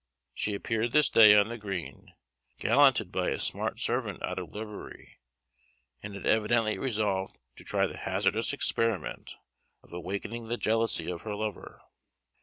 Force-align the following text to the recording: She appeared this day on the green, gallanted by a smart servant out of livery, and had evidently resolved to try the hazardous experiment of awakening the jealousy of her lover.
She 0.33 0.55
appeared 0.55 0.93
this 0.93 1.11
day 1.11 1.35
on 1.35 1.49
the 1.49 1.59
green, 1.59 2.15
gallanted 2.57 3.11
by 3.11 3.29
a 3.29 3.37
smart 3.37 3.79
servant 3.79 4.23
out 4.23 4.39
of 4.39 4.51
livery, 4.51 5.19
and 6.01 6.15
had 6.15 6.25
evidently 6.25 6.79
resolved 6.79 7.37
to 7.57 7.63
try 7.63 7.85
the 7.85 7.97
hazardous 7.97 8.51
experiment 8.51 9.35
of 9.83 9.93
awakening 9.93 10.47
the 10.47 10.57
jealousy 10.57 11.11
of 11.11 11.21
her 11.21 11.35
lover. 11.35 11.81